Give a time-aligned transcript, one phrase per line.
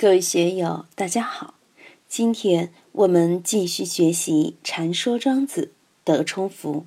[0.00, 1.52] 各位学友，大家好！
[2.08, 5.72] 今天我们继续学习《禅说庄子》
[6.04, 6.86] 德充福、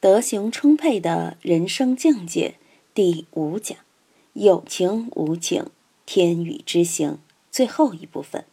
[0.00, 2.56] 德行充沛的人生境界
[2.92, 3.78] 第五讲
[4.34, 5.66] “有情无情，
[6.04, 7.20] 天与之行”
[7.52, 8.44] 最后一部分。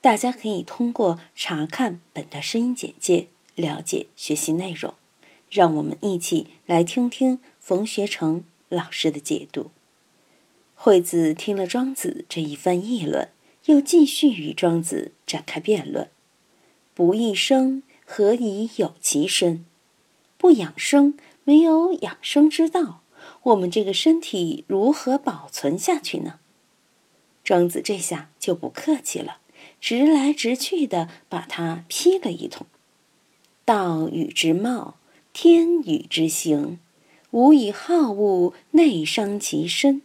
[0.00, 3.26] 大家可以通过查看本的声音简介
[3.56, 4.94] 了解学习内容。
[5.50, 9.72] 让我们一起来听听冯学成老师的解读。
[10.84, 13.30] 惠子听了庄子这一番议论，
[13.64, 16.10] 又继续与庄子展开辩论
[16.92, 19.64] ：“不益生，何以有其身？
[20.36, 23.00] 不养生，没有养生之道，
[23.44, 26.38] 我们这个身体如何保存下去呢？”
[27.42, 29.38] 庄子这下就不客气了，
[29.80, 32.66] 直来直去的把他批了一通
[33.64, 34.98] ：“道与之貌，
[35.32, 36.78] 天与之行，
[37.30, 40.02] 吾以好恶内伤其身。”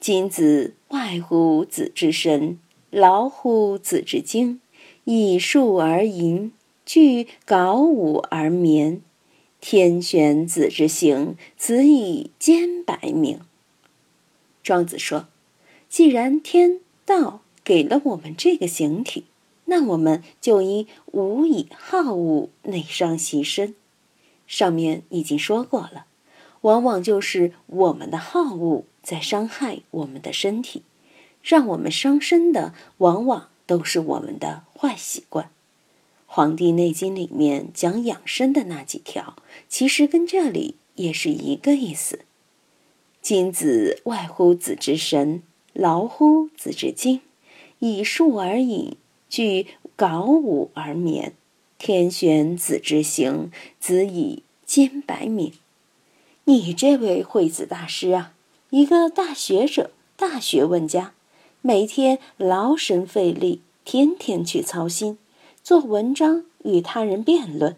[0.00, 4.60] 今子外乎子之身，劳乎子之精，
[5.04, 6.52] 以数而淫，
[6.86, 9.02] 具槁午而眠。
[9.60, 13.40] 天选子之行，子以兼百名。
[14.62, 15.26] 庄子说
[15.90, 19.24] ：“既然天道给了我们这个形体，
[19.64, 23.74] 那我们就应无以好恶内伤其身。
[24.46, 26.06] 上面已经说过了，
[26.62, 30.82] 往往就是我们的好恶。”在伤害我们的身体，
[31.42, 35.46] 让我们伤身的往往都是我们的坏习惯。
[36.26, 39.34] 《黄帝内经》里面讲养生的那几条，
[39.66, 42.20] 其实跟这里也是一个意思。
[43.22, 45.42] 今子外乎子之神，
[45.72, 47.22] 劳乎子之精，
[47.78, 48.98] 以数而饮，
[49.30, 51.32] 具槁午而眠。
[51.78, 55.54] 天选子之行，子以兼百敏。
[56.48, 58.32] 你这位惠子大师啊！
[58.70, 61.12] 一个大学者、大学问家，
[61.60, 65.18] 每天劳神费力，天天去操心
[65.62, 67.76] 做文章与他人辩论。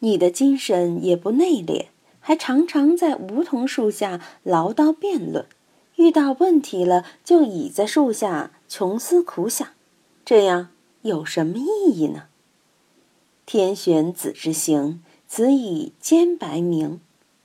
[0.00, 1.84] 你的精神也不内敛，
[2.18, 5.46] 还常常在梧桐树下唠叨辩论。
[5.94, 9.68] 遇到问题了，就倚在树下穷思苦想，
[10.24, 10.70] 这样
[11.02, 12.24] 有什么意义呢？
[13.46, 16.98] 天选子之行，子以兼白名。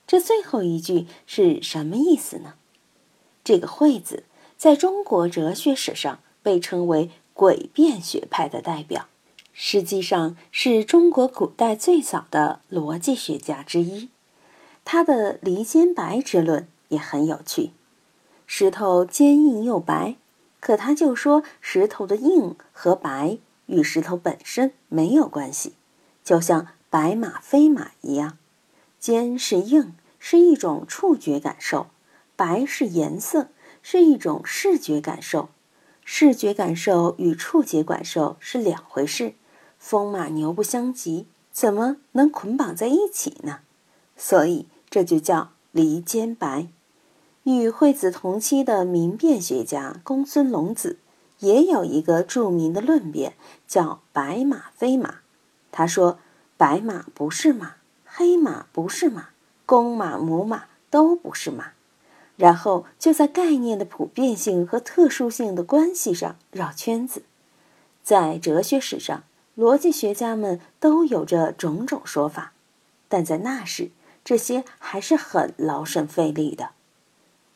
[0.06, 2.54] 这最后一句是什么意思呢？
[3.42, 4.24] 这个惠子
[4.56, 9.06] 在中国哲学史上被称为诡辩学派的代表，
[9.52, 14.08] 实际上是中国古代最早的逻辑学家之一。
[14.84, 17.70] 他的离间白之论也很有趣。
[18.46, 20.16] 石头坚硬又白，
[20.60, 25.72] 可他就说石头的硬和白与石头本身没有关系，
[26.22, 28.36] 就像白马非马一样。
[29.04, 31.88] 坚是硬，是一种触觉感受；
[32.36, 33.48] 白是颜色，
[33.82, 35.50] 是一种视觉感受。
[36.06, 39.34] 视觉感受与触觉感受是两回事，
[39.78, 43.58] 风马牛不相及，怎么能捆绑在一起呢？
[44.16, 46.68] 所以这就叫离间白。
[47.42, 50.98] 与惠子同期的明辨学家公孙龙子
[51.40, 53.34] 也有一个著名的论辩，
[53.68, 55.16] 叫“白马非马”。
[55.70, 56.18] 他说
[56.56, 57.74] ：“白马不是马。”
[58.16, 59.30] 黑马不是马，
[59.66, 61.72] 公马母马都不是马，
[62.36, 67.24] 然后就在概念的普遍性和特殊性的关系上绕圈子。
[68.04, 69.24] 在哲学史上，
[69.58, 72.52] 逻辑学家们都有着种种说法，
[73.08, 73.90] 但在那时，
[74.24, 76.70] 这些还是很劳神费力的。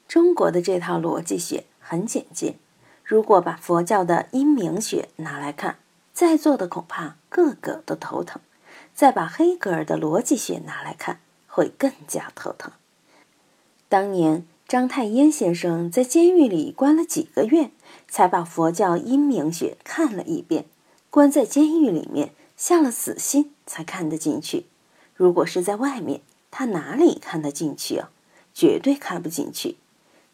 [0.09, 2.57] 中国的这套逻辑学很简洁，
[3.05, 5.79] 如果把佛教的因明学拿来看，
[6.13, 8.41] 在座的恐怕个个都头疼。
[8.98, 12.72] 再把黑格尔的逻辑学拿来看，会更加头疼。
[13.88, 17.70] 当年章太炎先生在监狱里关了几个月，
[18.09, 20.64] 才把佛教因明学看了一遍，
[21.10, 24.66] 关在监狱里面下了死心才看得进去。
[25.15, 26.20] 如果是在外面，
[26.50, 28.10] 他哪里看得进去啊？
[28.53, 29.76] 绝对看不进去。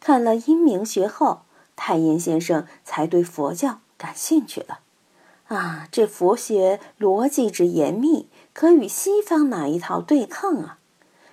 [0.00, 1.42] 看了因明学后，
[1.76, 4.78] 太炎先生才对佛教感兴趣了。
[5.48, 8.26] 啊，这佛学逻辑之严密。
[8.54, 10.78] 可与西方哪一套对抗啊？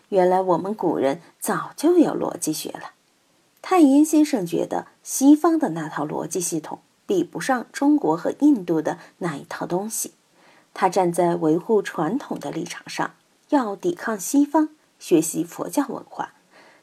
[0.10, 2.92] 原来我们古人早就有逻辑学了。
[3.62, 10.14] 太炎先生觉得西方的那套逻辑系统比不上中国和印度的那一套东西。
[10.74, 13.14] 他站在维护传统的立场上，
[13.50, 16.34] 要抵抗西方，学习佛教文化，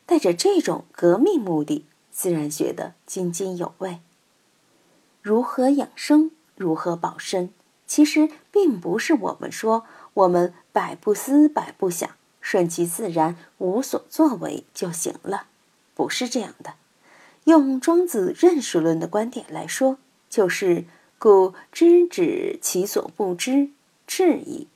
[0.06, 3.98] 带着这种革命目的，自然觉得津津有味。
[5.20, 7.50] 如何养生，如何保身，
[7.86, 9.84] 其实并不是我们说。
[10.18, 12.10] 我们百不思，百不想，
[12.40, 15.46] 顺其自然，无所作为就行了，
[15.94, 16.74] 不是这样的。
[17.44, 19.98] 用庄子认识论的观点来说，
[20.28, 20.86] 就是
[21.20, 23.68] 故知止其所不知，
[24.08, 24.66] 至矣。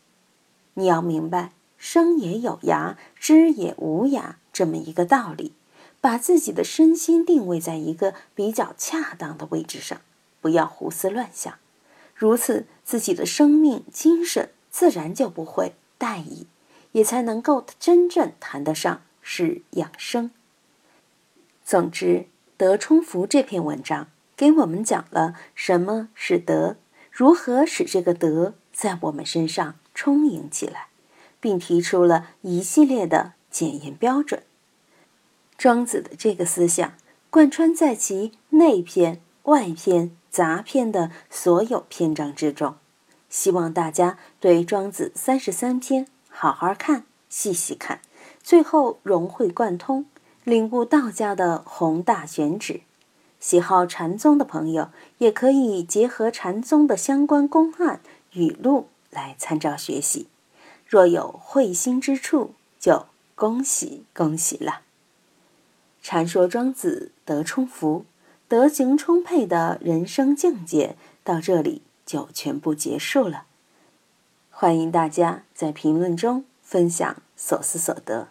[0.74, 5.52] 你要明白“生也有涯，知也无涯”这么一个道理，
[6.00, 10.00] 把自己的身心定位在一个比较恰当的位置上，
[10.40, 11.58] 不要胡思乱想。
[12.14, 16.48] 如此，自己的生命精神自然就不会怠矣，
[16.90, 20.32] 也才能够真正谈得上是养生。
[21.64, 22.26] 总之，
[22.56, 26.76] 德充福这篇文章给我们讲了什么是德，
[27.12, 29.76] 如何使这个德在我们身上。
[29.94, 30.86] 充盈起来，
[31.38, 34.42] 并提出了一系列的检验标准。
[35.58, 36.94] 庄子的这个思想
[37.28, 42.76] 贯穿在其内篇、外篇、杂篇的所有篇章之中。
[43.32, 48.02] 希望大家对庄子三十三篇好好看、细细看，
[48.43, 50.05] 最后融会贯通，
[50.44, 52.82] 领悟道家的宏大玄旨。
[53.40, 58.02] 喜好禅宗的朋友，也可以结合禅宗的相关公案
[58.34, 58.88] 语录。
[59.11, 60.28] 来参照学习，
[60.87, 64.82] 若有会心之处，就恭喜恭喜了。
[66.02, 68.05] 禅说庄子德充福、
[68.46, 71.82] 德行充沛的人生境界到这里
[72.12, 73.47] 就全部结束了。
[74.50, 78.29] 欢迎大家在评论中分享所思所得。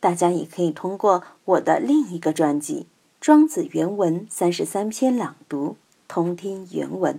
[0.00, 2.82] 大家也可以通过我的另一个专辑
[3.18, 5.70] 《庄子原文三十三篇朗读》
[6.06, 7.18] 通听原文。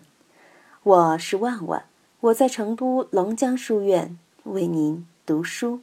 [0.84, 1.86] 我是万万。
[2.20, 5.80] 我在成都龙江书院为您读书。